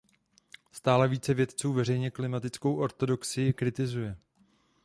Stále 0.71 1.07
více 1.07 1.33
vědců 1.33 1.73
veřejně 1.73 2.11
klimatickou 2.11 2.75
ortodoxii 2.75 3.53
kritizuje. 3.53 4.17